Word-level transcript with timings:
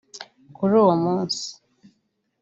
Kuri 0.55 0.73
uwo 0.81 0.95
munsi 1.03 1.45